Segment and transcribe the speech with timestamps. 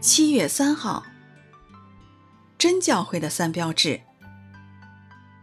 [0.00, 1.04] 七月三号，
[2.56, 4.00] 真教会的三标志。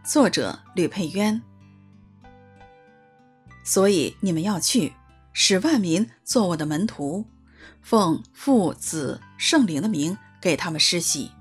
[0.03, 1.39] 作者吕佩渊。
[3.63, 4.93] 所以你们要去，
[5.31, 7.27] 使万民做我的门徒，
[7.83, 11.31] 奉父子圣灵的名给他们施洗，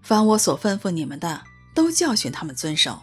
[0.00, 1.42] 凡我所吩咐你们的，
[1.74, 3.02] 都教训他们遵守。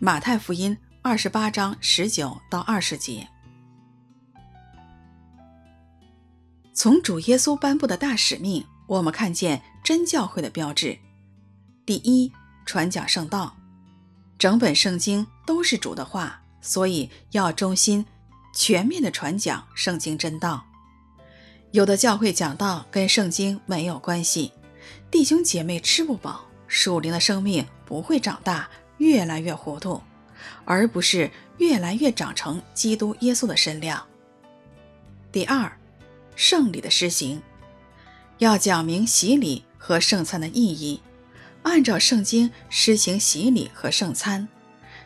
[0.00, 3.28] 马太福音二十八章十九到二十节。
[6.78, 10.96] 从主耶稣颁布的大使命，我们看见真教会的标志：
[11.84, 12.32] 第一，
[12.64, 13.56] 传讲圣道，
[14.38, 16.40] 整本圣经都是主的话。
[16.60, 18.06] 所以要忠心、
[18.54, 20.64] 全面地传讲圣经真道。
[21.72, 24.52] 有的教会讲道跟圣经没有关系，
[25.10, 28.68] 弟兄姐妹吃不饱，属灵的生命不会长大，
[28.98, 30.00] 越来越糊涂，
[30.64, 34.00] 而不是越来越长成基督耶稣的身量。
[35.32, 35.77] 第二，
[36.38, 37.42] 圣礼的施行，
[38.38, 41.02] 要讲明洗礼和圣餐的意义，
[41.64, 44.46] 按照圣经施行洗礼和圣餐。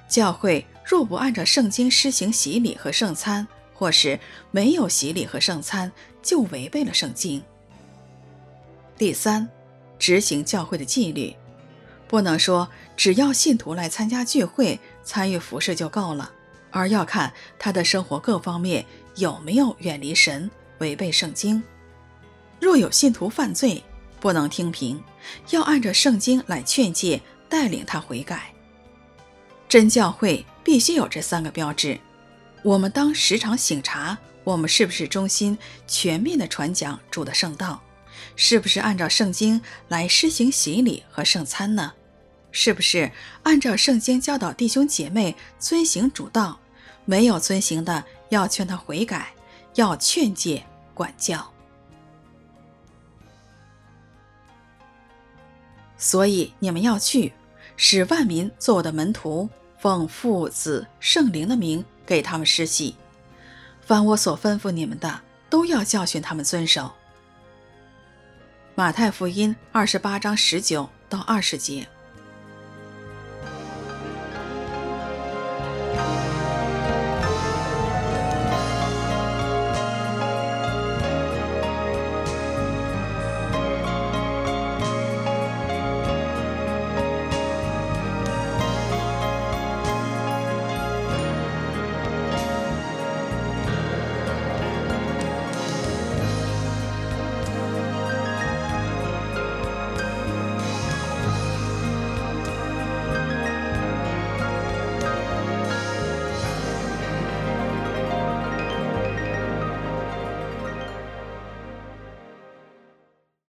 [0.06, 0.64] 教会。
[0.84, 4.19] 若不按照圣经施行洗礼和圣餐，或是
[4.50, 7.41] 没有洗礼和圣餐，就违背了圣经。
[8.98, 9.48] 第三，
[9.97, 11.34] 执行教会的纪律，
[12.08, 16.33] 不能说只要信徒来参加聚会、参与服饰就够了，
[16.72, 20.50] 而要看他的生活各方面有没有远离神、
[20.83, 21.62] 违背圣经。
[22.61, 23.83] 若有信徒犯罪，
[24.20, 25.02] 不能听凭，
[25.50, 28.52] 要按照圣经来劝诫、带领他悔改。
[29.69, 30.44] 真教会。
[30.64, 31.98] 必须有这三个标志，
[32.62, 37.83] 我们当时常醒察，我们是不是忠心全面地传讲主的圣道，
[38.36, 41.92] 是不是按照圣经来施行洗礼和圣餐呢？
[42.53, 43.10] 是不是
[43.42, 46.60] 按照圣经教导弟兄姐妹遵行主道？
[47.06, 49.34] 没有遵行的，要劝他悔改，
[49.75, 50.64] 要劝诫
[50.95, 51.47] 管教。
[55.97, 57.33] 所以你们要去，
[57.77, 59.49] 使万民做我的门徒。
[59.78, 62.94] 奉父子圣灵的名给他们施洗，
[63.81, 66.93] 凡我所吩咐你们的，都要教训他们遵守。
[68.77, 71.84] 马太福音二十八章十九到二十节。